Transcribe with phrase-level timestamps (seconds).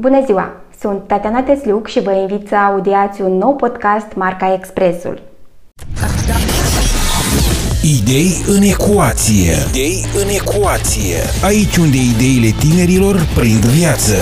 [0.00, 0.56] Bună ziua!
[0.78, 5.22] Sunt Tatiana Tesluc și vă invit să audiați un nou podcast marca Expresul.
[7.82, 9.52] Idei în ecuație.
[9.68, 11.16] Idei în ecuație.
[11.44, 14.14] Aici unde ideile tinerilor prind viață.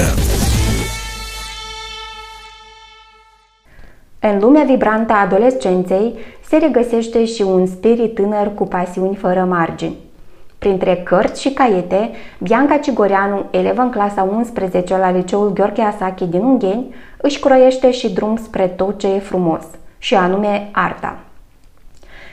[4.21, 6.15] În lumea vibrantă a adolescenței
[6.49, 10.08] se regăsește și un spirit tânăr cu pasiuni fără margini.
[10.59, 16.43] Printre cărți și caiete, Bianca Cigoreanu, elevă în clasa 11 la liceul Gheorghe Asachi din
[16.43, 19.65] Ungheni, își croiește și drum spre tot ce e frumos,
[19.99, 21.19] și anume arta.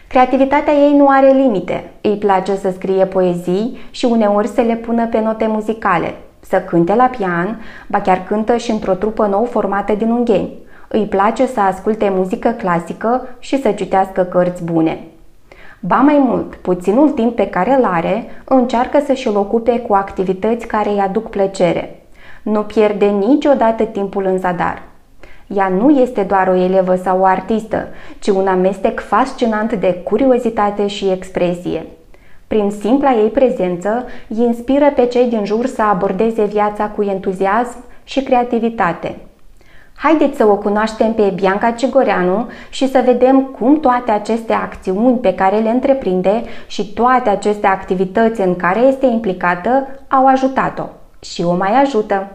[0.07, 1.91] Creativitatea ei nu are limite.
[2.02, 6.95] Îi place să scrie poezii și uneori să le pună pe note muzicale, să cânte
[6.95, 10.53] la pian, ba chiar cântă și într-o trupă nou formată din Ungheni.
[10.88, 15.03] Îi place să asculte muzică clasică și să citească cărți bune.
[15.88, 20.67] Ba mai mult, puținul timp pe care îl are, încearcă să și-l ocupe cu activități
[20.67, 21.99] care îi aduc plăcere.
[22.44, 24.84] Nu pierde niciodată timpul în zadar.
[25.48, 27.88] Ea nu este doar o elevă sau o artistă,
[28.19, 31.86] ci un amestec fascinant de curiozitate și expresie.
[32.47, 37.78] Prin simpla ei prezență, îi inspiră pe cei din jur să abordeze viața cu entuziasm
[38.03, 39.16] și creativitate.
[39.95, 45.33] Haideți să o cunoaștem pe Bianca Cigoreanu și să vedem cum toate aceste acțiuni pe
[45.33, 50.85] care le întreprinde și toate aceste activități în care este implicată au ajutat-o
[51.19, 52.31] și o mai ajută.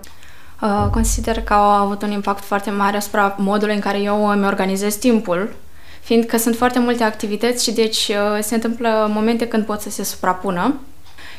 [0.63, 4.47] Uh, consider că au avut un impact foarte mare asupra modului în care eu îmi
[4.47, 5.53] organizez timpul,
[6.01, 10.05] fiindcă sunt foarte multe activități și deci uh, se întâmplă momente când pot să se
[10.05, 10.75] suprapună.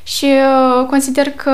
[0.03, 1.51] Și uh, consider că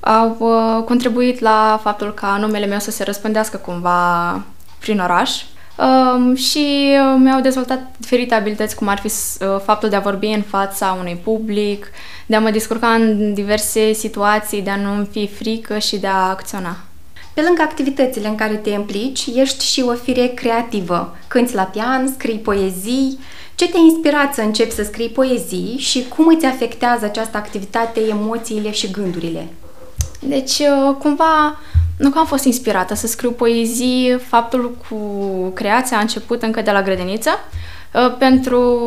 [0.00, 0.36] au
[0.84, 4.42] contribuit la faptul ca numele meu să se răspândească cumva
[4.78, 5.42] prin oraș.
[5.78, 9.10] Um, și mi-au dezvoltat diferite abilități, cum ar fi
[9.64, 11.90] faptul de a vorbi în fața unui public,
[12.26, 16.28] de a mă descurca în diverse situații, de a nu fi frică și de a
[16.28, 16.76] acționa.
[17.34, 21.16] Pe lângă activitățile în care te implici, ești și o fire creativă.
[21.28, 23.18] Cânți la pian, scrii poezii.
[23.54, 28.70] Ce te-a inspirat să începi să scrii poezii și cum îți afectează această activitate emoțiile
[28.70, 29.48] și gândurile?
[30.28, 31.58] Deci, uh, cumva,
[31.98, 34.96] nu că am fost inspirată să scriu poezii, faptul cu
[35.54, 37.30] creația a început încă de la grădiniță,
[37.92, 38.80] uh, pentru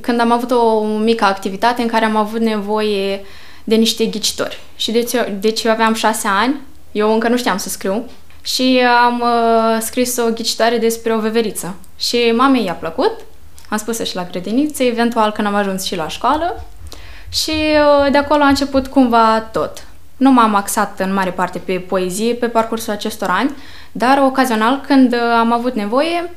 [0.00, 3.24] când am avut o mică activitate în care am avut nevoie
[3.64, 4.60] de niște ghicitori.
[4.76, 5.10] Și deci,
[5.40, 6.60] deci eu aveam șase ani,
[6.92, 8.04] eu încă nu știam să scriu
[8.42, 11.74] și am uh, scris o ghicitoare despre o veveriță.
[11.98, 13.12] Și mamei i-a plăcut,
[13.68, 16.64] am spus și la grădiniță, eventual când am ajuns și la școală
[17.32, 19.86] și uh, de acolo a început cumva tot.
[20.16, 23.54] Nu m-am axat în mare parte pe poezie pe parcursul acestor ani,
[23.92, 26.30] dar ocazional când uh, am avut nevoie,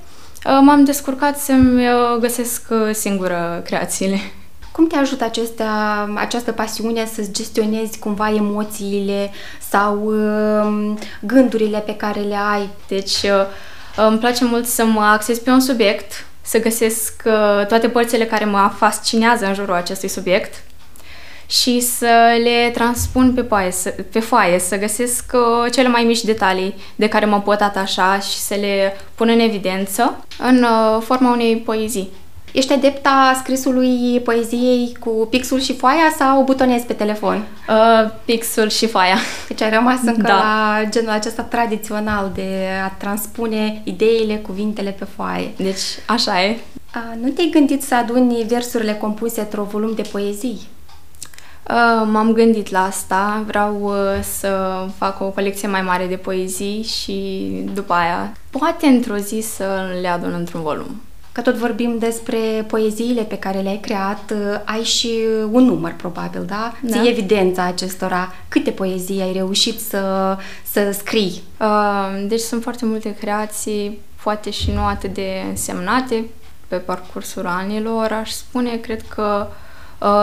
[0.46, 4.20] Uh, m-am descurcat să-mi uh, găsesc uh, singură creațiile.
[4.72, 5.72] Cum te ajută acestea,
[6.16, 9.32] această pasiune să-ți gestionezi cumva emoțiile
[9.70, 12.70] sau uh, gândurile pe care le ai?
[12.88, 17.90] Deci, uh, îmi place mult să mă axez pe un subiect, să găsesc uh, toate
[17.90, 20.64] părțile care mă fascinează în jurul acestui subiect
[21.48, 26.24] și să le transpun pe, poaie, să, pe foaie, să găsesc uh, cele mai mici
[26.24, 31.32] detalii de care mă pot atașa și să le pun în evidență în uh, forma
[31.32, 32.10] unei poezii.
[32.52, 37.46] Ești adepta scrisului poeziei cu pixul și foaia sau butonezi pe telefon?
[37.70, 39.18] Uh, pixul și foaia.
[39.48, 40.34] Deci ai rămas încă da.
[40.34, 45.52] la genul acesta tradițional de a transpune ideile, cuvintele pe foaie.
[45.58, 46.58] Deci, așa e.
[46.96, 50.68] Uh, nu te-ai gândit să aduni versurile compuse într-o volum de poezii?
[51.70, 56.84] Uh, m-am gândit la asta, vreau uh, să fac o colecție mai mare de poezii
[56.84, 59.66] și după aia poate într-o zi să
[60.02, 61.02] le adun într-un volum.
[61.32, 65.10] Că tot vorbim despre poeziile pe care le-ai creat, uh, ai și
[65.52, 66.74] un număr probabil, da?
[66.82, 67.02] da.
[67.02, 68.34] Ți evidența acestora.
[68.48, 70.38] Câte poezii ai reușit să,
[70.72, 71.42] să scrii?
[72.28, 76.26] Deci sunt foarte multe creații, poate și nu atât de însemnate
[76.68, 79.67] pe parcursul anilor, aș spune, cred că Uh,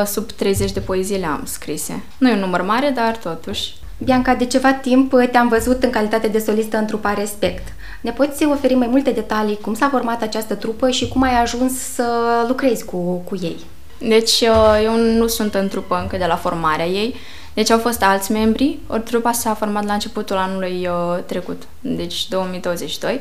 [0.07, 2.03] sub 30 de poezii le am scrise.
[2.19, 3.75] Nu e un număr mare, dar totuși.
[3.99, 7.69] Bianca, de ceva timp te-am văzut în calitate de solistă în trupa Respect.
[8.01, 11.73] Ne poți oferi mai multe detalii cum s-a format această trupă și cum ai ajuns
[11.73, 12.05] să
[12.49, 13.57] lucrezi cu, cu ei?
[13.99, 17.15] Deci, uh, eu nu sunt în trupă încă de la formarea ei,
[17.55, 22.29] deci au fost alți membri, ori trupa s-a format la începutul anului uh, trecut, deci
[22.29, 23.21] 2022,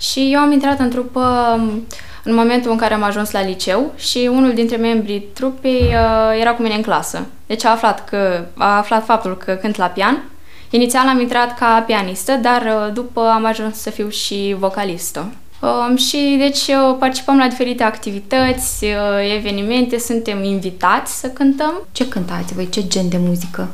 [0.00, 1.86] și eu am intrat în trupă um,
[2.24, 6.54] în momentul în care am ajuns la liceu și unul dintre membrii trupei uh, era
[6.54, 7.26] cu mine în clasă.
[7.46, 10.22] Deci a aflat, că, a aflat faptul că cânt la pian.
[10.70, 15.32] Inițial am intrat ca pianistă, dar uh, după am ajuns să fiu și vocalistă.
[15.60, 21.86] Um, și deci uh, participăm la diferite activități, uh, evenimente, suntem invitați să cântăm.
[21.92, 22.68] Ce cântați voi?
[22.68, 23.68] Ce gen de muzică?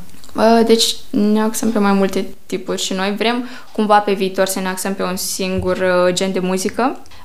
[0.66, 4.68] Deci ne axăm pe mai multe tipuri și noi vrem cumva pe viitor să ne
[4.68, 7.17] axăm pe un singur uh, gen de muzică, uh,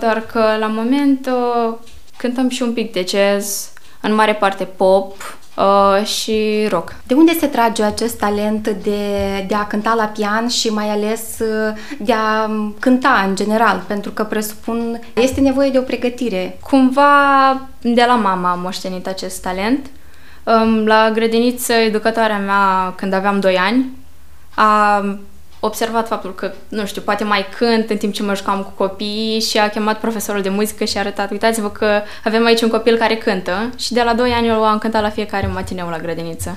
[0.00, 1.74] doar că la moment uh,
[2.16, 6.94] cântăm și un pic de jazz, în mare parte pop, uh, și rock.
[7.06, 9.00] De unde se trage acest talent de,
[9.48, 11.36] de a cânta la pian și mai ales
[11.98, 13.82] de a cânta în general?
[13.86, 16.58] Pentru că presupun este nevoie de o pregătire.
[16.62, 19.86] Cumva de la mama am moștenit acest talent.
[20.84, 23.90] La grădiniță, educatoarea mea, când aveam 2 ani,
[24.54, 25.04] a
[25.66, 29.40] observat faptul că, nu știu, poate mai cânt în timp ce mă jucam cu copiii
[29.40, 32.96] și a chemat profesorul de muzică și a arătat, uitați-vă că avem aici un copil
[32.96, 36.56] care cântă și de la 2 ani eu am cântat la fiecare matineu la grădiniță.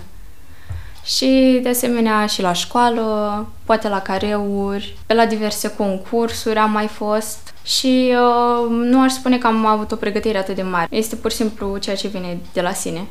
[1.03, 6.87] Și de asemenea și la școală, poate la careuri, pe la diverse concursuri am mai
[6.87, 10.87] fost și uh, nu aș spune că am avut o pregătire atât de mare.
[10.89, 13.07] Este pur și simplu ceea ce vine de la sine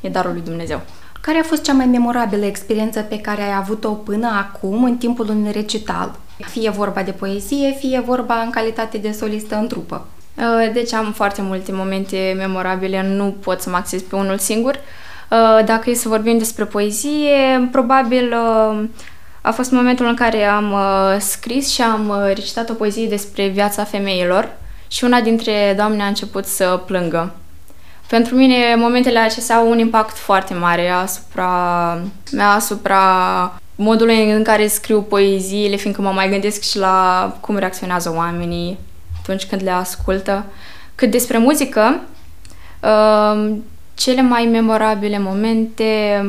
[0.00, 0.80] e darul lui Dumnezeu.
[1.22, 5.28] Care a fost cea mai memorabilă experiență pe care ai avut-o până acum în timpul
[5.28, 6.14] unui recital?
[6.50, 10.06] Fie vorba de poezie, fie vorba în calitate de solistă în trupă.
[10.36, 14.74] Uh, deci am foarte multe momente memorabile, nu pot să mă acces pe unul singur.
[14.74, 18.84] Uh, dacă e să vorbim despre poezie, probabil uh,
[19.40, 20.74] a fost momentul în care am
[21.18, 24.56] scris și am recitat o poezie despre viața femeilor
[24.88, 27.34] și una dintre doamne a început să plângă.
[28.12, 31.48] Pentru mine, momentele acestea au un impact foarte mare asupra
[32.32, 33.00] mea, asupra
[33.74, 38.78] modului în care scriu poeziile, fiindcă mă mai gândesc și la cum reacționează oamenii
[39.20, 40.44] atunci când le ascultă.
[40.94, 42.00] Cât despre muzică,
[42.82, 43.54] uh,
[43.94, 46.20] cele mai memorabile momente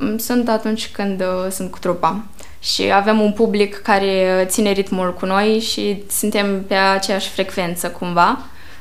[0.00, 2.24] um, sunt atunci când uh, sunt cu trupa
[2.60, 8.38] și avem un public care ține ritmul cu noi și suntem pe aceeași frecvență cumva.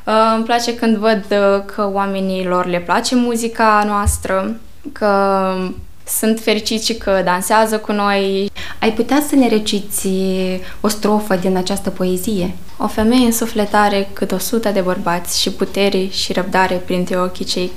[0.10, 4.60] Uh, îmi place când văd uh, că oamenilor le place muzica noastră,
[4.92, 5.12] că
[6.08, 8.52] sunt fericiți și că dansează cu noi.
[8.80, 10.10] Ai putea să ne reciți
[10.82, 12.56] o strofă din această poezie?
[12.78, 17.46] O femeie în sufletare cât o sută de bărbați și putere și răbdare printre ochii
[17.46, 17.72] cei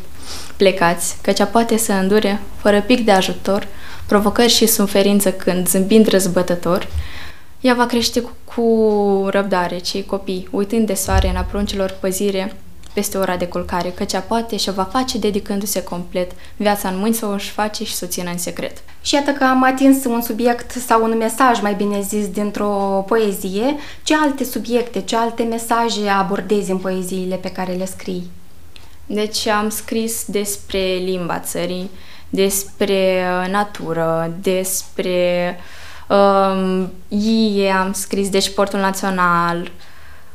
[0.57, 3.67] plecați, căci poate să îndure, fără pic de ajutor,
[4.07, 6.87] provocări și suferință când, zâmbind răzbătător,
[7.63, 12.57] ea va crește cu, cu răbdare cei copii, uitând de soare în apruncilor păzire
[12.93, 17.27] peste ora de culcare, căci poate și va face dedicându-se complet viața în mâini să
[17.27, 18.83] o își face și să o țină în secret.
[19.03, 23.77] Și iată că am atins un subiect sau un mesaj, mai bine zis, dintr-o poezie.
[24.03, 28.31] Ce alte subiecte, ce alte mesaje abordezi în poeziile pe care le scrii?
[29.07, 31.91] Deci am scris despre limba țării,
[32.31, 39.71] despre uh, natură, despre uh, Um, ei am scris deci portul național,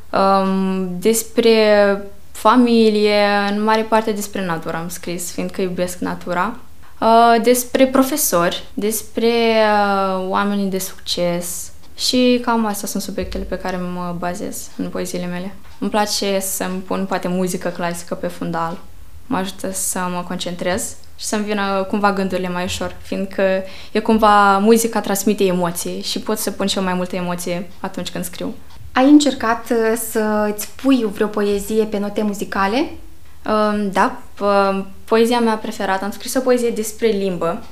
[0.10, 6.56] um, despre familie, în mare parte despre natură am scris, fiindcă iubesc natura.
[7.00, 13.78] Uh, despre profesori, despre uh, oamenii de succes și cam astea sunt subiectele pe care
[13.78, 15.56] mă bazez în poeziile mele.
[15.80, 18.78] Îmi place să-mi pun poate muzică clasică pe fundal,
[19.26, 24.58] mă ajută să mă concentrez și să-mi vină cumva gândurile mai ușor, fiindcă e cumva
[24.58, 28.54] muzica transmite emoții și pot să pun și eu mai multe emoție atunci când scriu.
[28.92, 32.90] Ai încercat uh, să îți pui vreo poezie pe note muzicale?
[33.46, 34.20] Um, da,
[35.04, 36.04] poezia mea preferată.
[36.04, 37.64] Am scris o poezie despre limbă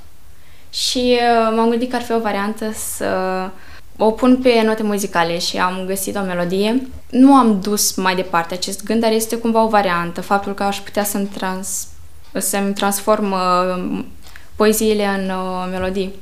[0.70, 3.08] și uh, m-am gândit că ar fi o variantă să
[3.98, 6.88] o pun pe note muzicale și am găsit o melodie.
[7.10, 10.22] Nu am dus mai departe acest gând, dar este cumva o variantă.
[10.22, 11.88] Faptul că aș putea să-mi trans
[12.40, 14.04] să-mi transform uh,
[14.56, 16.14] poeziile în uh, melodii.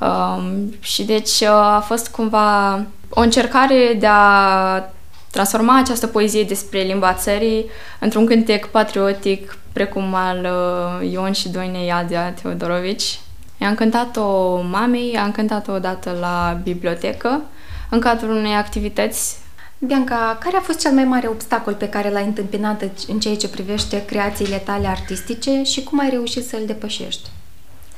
[0.00, 2.74] Um, și deci uh, a fost cumva
[3.08, 4.82] o încercare de a
[5.30, 7.64] transforma această poezie despre limba țării
[8.00, 10.48] într-un cântec patriotic precum al
[11.10, 13.18] Ion și Doine Iadea Teodorovici.
[13.58, 17.42] I-am cântat-o mamei, am cântat-o odată la bibliotecă
[17.90, 19.36] în cadrul unei activități
[19.86, 23.48] Bianca, care a fost cel mai mare obstacol pe care l-ai întâmpinat în ceea ce
[23.48, 27.28] privește creațiile tale artistice și cum ai reușit să-l depășești?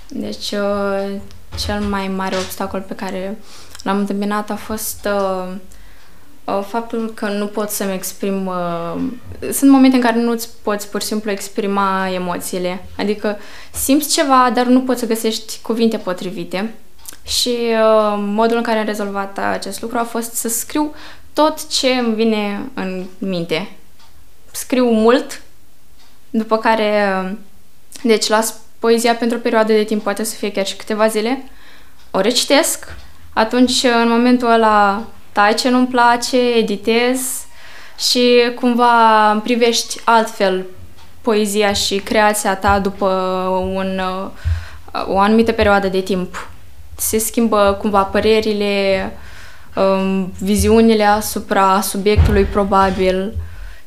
[0.08, 1.20] Deci, uh,
[1.66, 3.38] cel mai mare obstacol pe care
[3.82, 5.52] l-am întâmpinat a fost uh,
[6.44, 8.50] uh, faptul că nu pot să-mi exprim...
[9.52, 12.84] Sunt momente în care nu-ți poți pur și simplu exprima emoțiile.
[12.98, 13.38] Adică
[13.72, 16.74] simți ceva, dar nu poți să găsești cuvinte potrivite.
[17.22, 20.94] Și uh, modul în care am rezolvat acest lucru a fost să scriu
[21.36, 23.68] tot ce îmi vine în minte.
[24.52, 25.42] Scriu mult,
[26.30, 27.36] după care,
[28.02, 31.50] deci las poezia pentru o perioadă de timp, poate să fie chiar și câteva zile,
[32.10, 32.94] o recitesc,
[33.32, 37.20] atunci în momentul ăla tai ce nu-mi place, editez
[37.98, 40.66] și cumva îmi privești altfel
[41.20, 43.08] poezia și creația ta după
[43.74, 44.00] un,
[45.06, 46.48] o anumită perioadă de timp.
[46.94, 49.12] Se schimbă cumva părerile,
[49.76, 53.32] um, viziunile asupra subiectului probabil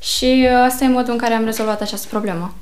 [0.01, 2.53] și uh, asta e modul în care am rezolvat această problemă.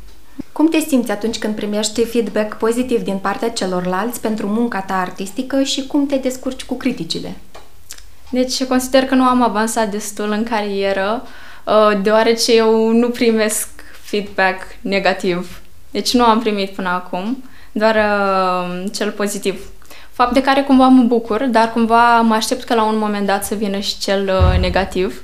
[0.51, 5.63] Cum te simți atunci când primești feedback pozitiv din partea celorlalți pentru munca ta artistică
[5.63, 7.36] și cum te descurci cu criticile?
[8.29, 11.24] Deci consider că nu am avansat destul în carieră,
[11.63, 13.67] uh, deoarece eu nu primesc
[14.01, 15.62] feedback negativ.
[15.91, 19.60] Deci nu am primit până acum, doar uh, cel pozitiv.
[20.17, 23.45] Fapt de care cumva mă bucur, dar cumva mă aștept că la un moment dat
[23.45, 25.21] să vină și cel uh, negativ.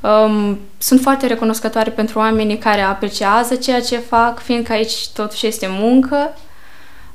[0.00, 5.66] Um, sunt foarte recunoscătoare pentru oamenii care apreciază ceea ce fac, fiindcă aici totuși este
[5.70, 6.36] muncă,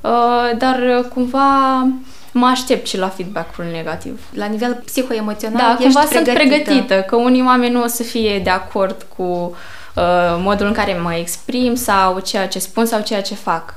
[0.02, 1.88] uh, dar cumva
[2.32, 4.22] mă aștept și la feedback-ul negativ.
[4.34, 6.32] La nivel psihoemoțional da, ești cumva pregătită.
[6.32, 10.74] sunt pregătită, că unii oameni nu o să fie de acord cu uh, modul în
[10.74, 13.76] care mă exprim sau ceea ce spun sau ceea ce fac.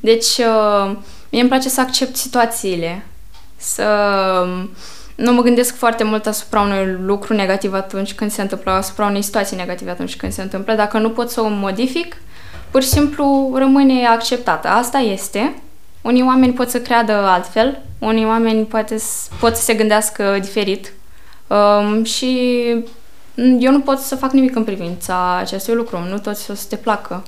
[0.00, 0.96] Deci, uh,
[1.30, 3.06] mie îmi place să accept situațiile,
[3.56, 3.84] să
[4.42, 4.70] um,
[5.14, 9.22] nu mă gândesc foarte mult asupra unui lucru negativ atunci când se întâmplă, asupra unei
[9.22, 10.74] situații negative atunci când se întâmplă.
[10.74, 12.16] Dacă nu pot să o modific,
[12.70, 14.68] pur și simplu rămâne acceptată.
[14.68, 15.62] Asta este.
[16.02, 18.96] Unii oameni pot să creadă altfel, unii oameni poate,
[19.40, 20.92] pot să se gândească diferit
[21.46, 22.60] um, și
[23.58, 25.98] eu nu pot să fac nimic în privința acestui lucru.
[25.98, 27.22] Nu toți o să te placă.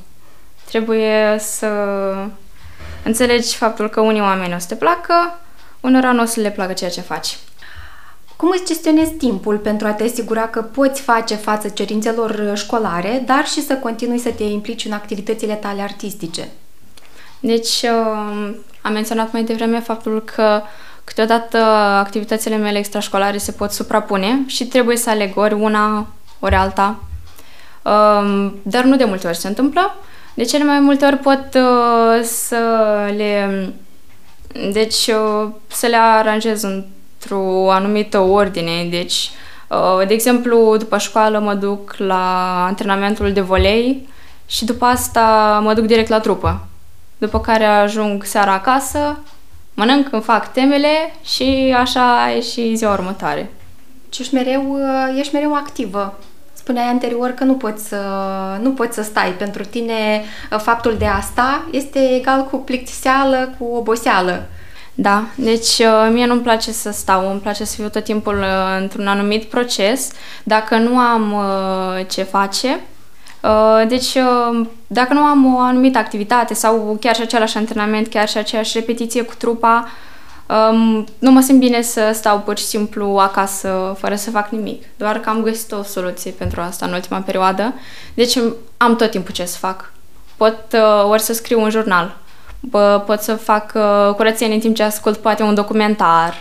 [0.65, 1.67] Trebuie să
[3.05, 5.39] înțelegi faptul că unii oameni o să te placă,
[5.81, 7.39] unora nu o să le placă ceea ce faci.
[8.37, 13.47] Cum îți gestionezi timpul pentru a te asigura că poți face față cerințelor școlare, dar
[13.47, 16.49] și să continui să te implici în activitățile tale artistice?
[17.41, 20.63] Deci, uh, am menționat mai devreme faptul că
[21.05, 21.59] câteodată
[21.99, 26.07] activitățile mele extrașcolare se pot suprapune și trebuie să aleg ori una,
[26.39, 27.03] ori alta.
[27.83, 29.97] Um, dar nu de multe ori se întâmplă.
[30.35, 32.57] De cele mai multe ori pot uh, să
[33.17, 33.73] le
[34.73, 38.87] deci uh, să le aranjez într-o anumită ordine.
[38.91, 39.31] Deci,
[40.07, 44.09] de exemplu, după școală mă duc la antrenamentul de volei
[44.47, 46.65] și după asta mă duc direct la trupă
[47.21, 49.19] după care ajung seara acasă,
[49.75, 53.53] mănânc, îmi fac temele și așa e și ziua următoare.
[54.13, 56.19] Și ești mereu, uh, ești mereu activă.
[56.63, 58.01] Spuneai anterior că nu poți, să,
[58.63, 59.31] nu poți să stai.
[59.31, 64.47] Pentru tine uh, faptul de a sta este egal cu plictiseală, cu oboseală.
[64.95, 68.45] Da, deci uh, mie nu-mi place să stau, îmi place să fiu tot timpul
[68.81, 70.11] într-un anumit proces.
[70.45, 71.35] Dacă nu am
[72.09, 72.81] ce face,
[73.43, 78.29] Uh, deci, uh, dacă nu am o anumită activitate sau chiar și același antrenament, chiar
[78.29, 79.89] și aceeași repetiție cu trupa,
[80.51, 84.85] um, nu mă simt bine să stau pur și simplu acasă fără să fac nimic.
[84.97, 87.75] Doar că am găsit o soluție pentru asta în ultima perioadă.
[88.15, 88.39] Deci
[88.77, 89.93] am tot timpul ce să fac.
[90.37, 92.17] Pot uh, ori să scriu un jurnal,
[93.07, 93.73] pot să fac
[94.17, 96.35] curățenie în timp ce ascult poate un documentar,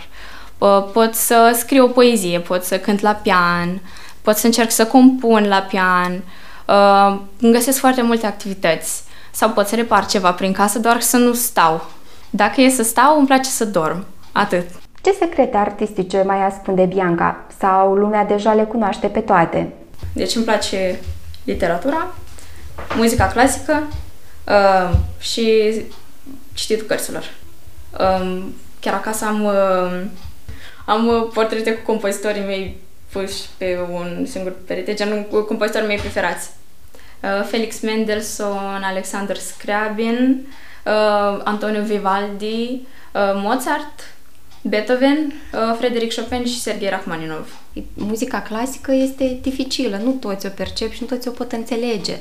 [0.92, 3.80] pot să scriu o poezie, pot să cânt la pian,
[4.22, 6.22] pot să încerc să compun la pian,
[6.66, 11.16] uh, îmi găsesc foarte multe activități sau pot să repar ceva prin casă, doar să
[11.16, 11.90] nu stau.
[12.30, 14.04] Dacă e să stau, îmi place să dorm.
[14.32, 14.68] Atât.
[15.02, 17.46] Ce secrete artistice mai ascunde Bianca?
[17.58, 19.72] Sau lumea deja le cunoaște pe toate?
[20.12, 21.00] Deci îmi place
[21.44, 22.14] literatura,
[22.96, 23.82] muzica clasică
[24.46, 25.72] uh, și
[26.52, 27.24] cititul cărților.
[28.00, 28.42] Uh,
[28.80, 30.02] chiar acasă am, uh,
[30.86, 32.76] am portrete cu compozitorii mei
[33.12, 36.50] puși pe un singur perete, genul compozitorii mei preferați.
[37.22, 40.52] Uh, Felix Mendelssohn, Alexander Scriabin, uh,
[41.44, 42.70] Antonio Vivaldi,
[43.12, 44.14] uh, Mozart,
[44.62, 45.32] Beethoven,
[45.78, 47.58] Frederic Chopin și Sergei Rachmaninov.
[47.94, 52.16] Muzica clasică este dificilă, nu toți o percep și nu toți o pot înțelege.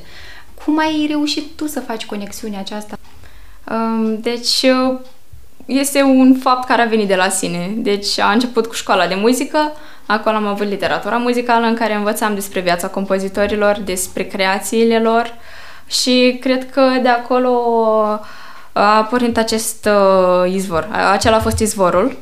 [0.63, 2.97] Cum ai reușit tu să faci conexiunea aceasta?
[3.71, 4.65] Um, deci,
[5.65, 7.71] este un fapt care a venit de la sine.
[7.75, 9.71] Deci a început cu școala de muzică,
[10.05, 15.33] acolo am avut literatura muzicală în care învățam despre viața compozitorilor, despre creațiile lor
[15.87, 17.51] și cred că de acolo
[18.79, 20.87] a pornit acest uh, izvor.
[21.11, 22.17] Acela a fost izvorul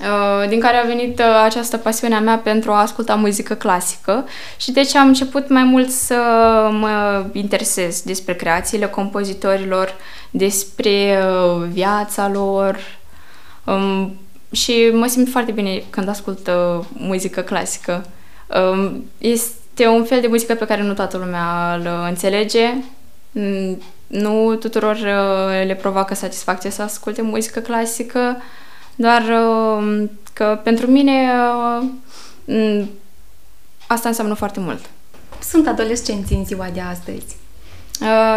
[0.00, 4.24] uh, din care a venit uh, această pasiune a mea pentru a asculta muzică clasică
[4.56, 6.14] și deci am început mai mult să
[6.72, 9.94] mă interesez despre creațiile compozitorilor,
[10.30, 12.78] despre uh, viața lor
[13.64, 14.16] um,
[14.52, 18.04] și mă simt foarte bine când ascult uh, muzică clasică.
[18.72, 22.74] Um, este un fel de muzică pe care nu toată lumea îl înțelege.
[24.06, 28.36] Mm, nu tuturor uh, le provoacă satisfacție să asculte muzică clasică,
[28.94, 31.30] doar uh, că pentru mine
[31.80, 31.88] uh,
[32.44, 32.90] mm,
[33.86, 34.80] asta înseamnă foarte mult.
[35.42, 37.36] Sunt adolescenți în ziua de astăzi.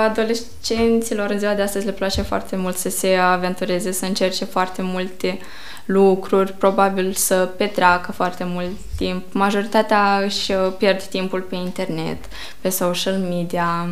[0.06, 4.82] Adolescenților în ziua de astăzi le place foarte mult să se aventureze, să încerce foarte
[4.82, 5.40] multe
[5.86, 9.34] lucruri, probabil să petreacă foarte mult timp.
[9.34, 12.18] Majoritatea își pierd timpul pe internet,
[12.62, 13.90] pe social media.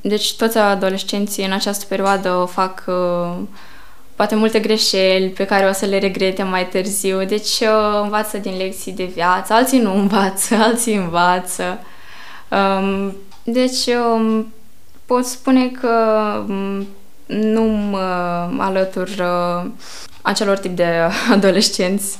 [0.00, 2.84] Deci toți adolescenții în această perioadă fac
[4.16, 7.24] poate multe greșeli pe care o să le regrete mai târziu.
[7.24, 7.60] Deci
[8.02, 11.78] învață din lecții de viață, alții nu învață, alții învață.
[13.42, 13.88] Deci
[15.06, 15.96] pot spune că
[17.26, 17.98] nu mă
[18.58, 19.70] alătur uh,
[20.22, 20.86] acelor tip de
[21.34, 22.18] adolescenți.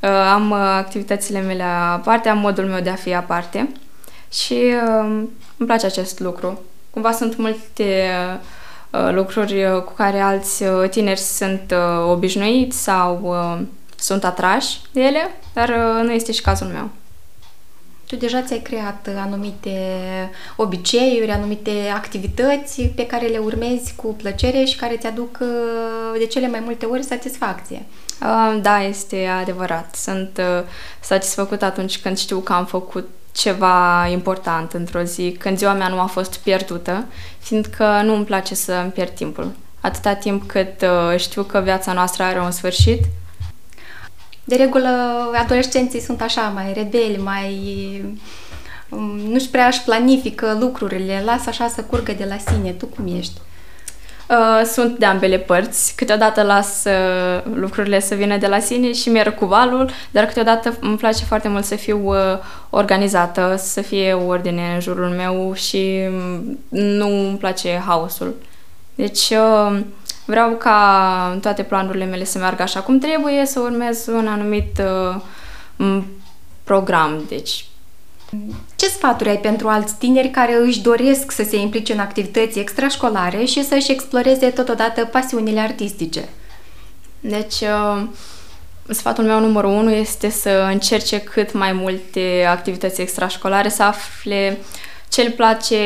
[0.00, 3.72] Uh, am uh, activitățile mele aparte, am modul meu de a fi aparte
[4.32, 4.74] și
[5.56, 6.60] îmi place acest lucru.
[6.90, 8.10] Cumva sunt multe
[9.10, 11.74] lucruri cu care alți tineri sunt
[12.06, 13.36] obișnuiți sau
[13.96, 15.68] sunt atrași de ele, dar
[16.02, 16.88] nu este și cazul meu.
[18.06, 19.70] Tu deja ți-ai creat anumite
[20.56, 25.38] obiceiuri, anumite activități pe care le urmezi cu plăcere și care ți-aduc
[26.18, 27.82] de cele mai multe ori satisfacție.
[28.60, 29.94] Da, este adevărat.
[29.94, 30.40] Sunt
[31.00, 36.00] satisfăcut atunci când știu că am făcut ceva important într-o zi, când ziua mea nu
[36.00, 37.04] a fost pierdută,
[37.38, 39.52] fiindcă nu îmi place să îmi pierd timpul.
[39.80, 40.84] Atâta timp cât
[41.16, 43.04] știu că viața noastră are un sfârșit,
[44.50, 44.88] de regulă,
[45.34, 47.54] adolescenții sunt așa, mai rebeli, mai...
[48.88, 52.70] Um, nu-și prea își planifică lucrurile, lasă așa să curgă de la sine.
[52.70, 53.40] Tu cum ești?
[54.30, 55.94] Uh, sunt de ambele părți.
[55.96, 60.76] Câteodată las uh, lucrurile să vină de la sine și merg cu valul, dar câteodată
[60.80, 62.16] îmi place foarte mult să fiu uh,
[62.70, 68.34] organizată, să fie ordine în jurul meu și um, nu îmi place haosul.
[68.94, 69.32] Deci
[70.30, 74.82] Vreau ca toate planurile mele să meargă așa cum trebuie, să urmez un anumit
[75.76, 76.02] uh,
[76.64, 77.24] program.
[77.28, 77.66] Deci,
[78.76, 83.44] ce sfaturi ai pentru alți tineri care își doresc să se implice în activități extrașcolare
[83.44, 86.28] și să-și exploreze totodată pasiunile artistice?
[87.20, 88.02] Deci, uh,
[88.88, 94.58] sfatul meu numărul unu este să încerce cât mai multe activități extrașcolare, să afle
[95.08, 95.76] ce îl place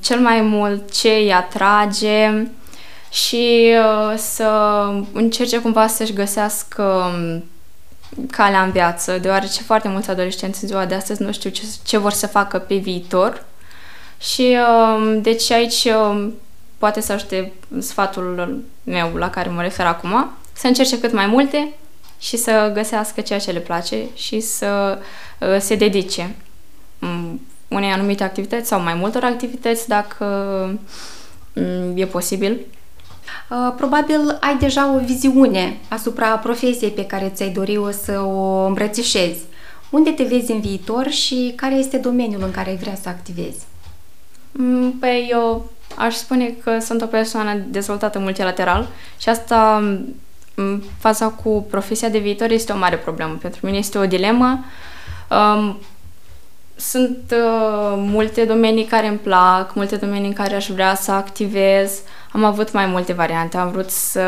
[0.00, 2.46] cel mai mult, ce îi atrage,
[3.10, 4.48] și uh, să
[5.12, 7.44] încerce cumva să-și găsească um,
[8.30, 11.98] calea în viață, deoarece foarte mulți adolescenți în ziua de astăzi nu știu ce, ce
[11.98, 13.44] vor să facă pe viitor.
[14.20, 16.28] Și uh, deci aici uh,
[16.78, 21.72] poate să ajute sfatul meu la care mă refer acum, să încerce cât mai multe
[22.18, 24.98] și să găsească ceea ce le place și să
[25.40, 26.34] uh, se dedice
[27.00, 30.24] um, unei anumite activități sau mai multor activități dacă
[31.52, 32.83] um, e posibil Uh,
[33.76, 39.40] probabil ai deja o viziune asupra profesiei pe care ți-ai dori o să o îmbrățișezi.
[39.90, 43.66] Unde te vezi în viitor și care este domeniul în care ai vrea să activezi?
[44.52, 49.82] Mm, păi eu aș spune că sunt o persoană dezvoltată multilateral și asta
[50.56, 53.38] mm, fața cu profesia de viitor este o mare problemă.
[53.40, 54.64] Pentru mine este o dilemă.
[55.30, 55.78] Um,
[56.76, 62.00] sunt uh, multe domenii care îmi plac, multe domenii în care aș vrea să activez.
[62.32, 63.56] Am avut mai multe variante.
[63.56, 64.20] Am vrut să,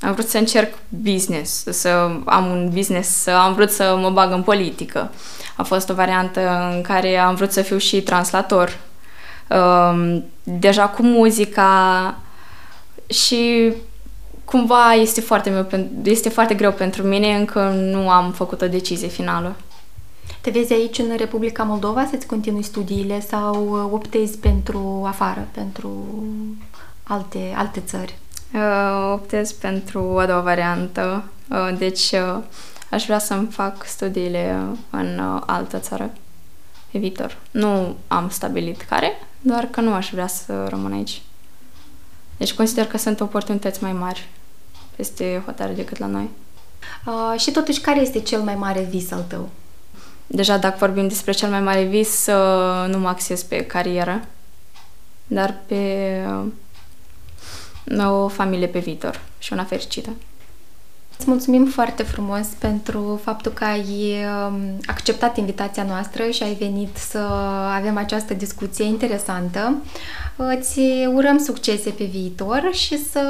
[0.00, 4.32] am vrut să încerc business, să am un business, să am vrut să mă bag
[4.32, 5.10] în politică.
[5.56, 8.78] A fost o variantă în care am vrut să fiu și translator.
[9.48, 12.14] Uh, deja cu muzica
[13.06, 13.72] și
[14.44, 15.66] cumva este foarte,
[16.02, 19.56] este foarte greu pentru mine, încă nu am făcut o decizie finală.
[20.42, 26.04] Te vezi aici în Republica Moldova să-ți continui studiile sau uh, optezi pentru afară, pentru
[27.02, 28.18] alte, alte țări?
[28.54, 32.42] Uh, optez pentru a doua variantă, uh, deci uh,
[32.90, 34.56] aș vrea să-mi fac studiile
[34.90, 36.10] în uh, altă țară
[36.90, 37.38] pe viitor.
[37.50, 41.22] Nu am stabilit care, doar că nu aș vrea să rămân aici.
[42.36, 44.28] Deci consider că sunt oportunități mai mari
[44.96, 46.30] peste hotare decât la noi.
[47.06, 49.48] Uh, și totuși, care este cel mai mare vis al tău?
[50.34, 52.26] Deja dacă vorbim despre cel mai mare vis,
[52.86, 54.24] nu mă acces pe carieră,
[55.26, 56.24] dar pe
[58.04, 60.10] o familie pe viitor și una fericită.
[61.18, 66.96] Îți mulțumim foarte frumos pentru faptul că ai um, acceptat invitația noastră și ai venit
[66.96, 67.18] să
[67.76, 69.76] avem această discuție interesantă.
[70.36, 70.80] Îți
[71.14, 73.24] urăm succese pe viitor și să,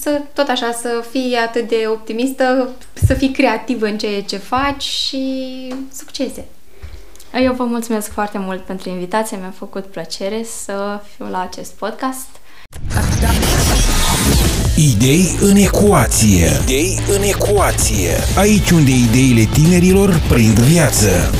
[0.00, 4.82] să tot așa să fii atât de optimistă, să fii creativă în ceea ce faci
[4.82, 6.44] și succese!
[7.40, 12.28] Eu vă mulțumesc foarte mult pentru invitație, mi-a făcut plăcere să fiu la acest podcast.
[14.90, 16.60] Idei în ecuație.
[16.62, 18.10] Idei în ecuație.
[18.36, 21.30] Aici unde ideile tinerilor prind viață.